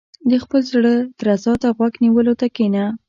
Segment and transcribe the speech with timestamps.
[0.29, 2.85] •د خپل زړۀ درزا ته غوږ نیولو ته کښېنه.